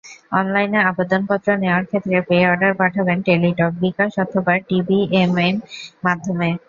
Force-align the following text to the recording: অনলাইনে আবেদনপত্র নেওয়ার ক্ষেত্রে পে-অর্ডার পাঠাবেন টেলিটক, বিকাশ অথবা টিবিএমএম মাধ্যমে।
অনলাইনে 0.31 0.79
আবেদনপত্র 0.89 1.47
নেওয়ার 1.61 1.83
ক্ষেত্রে 1.89 2.17
পে-অর্ডার 2.29 2.73
পাঠাবেন 2.81 3.17
টেলিটক, 3.27 3.71
বিকাশ 3.83 4.11
অথবা 4.23 4.53
টিবিএমএম 4.67 5.55
মাধ্যমে। 6.05 6.49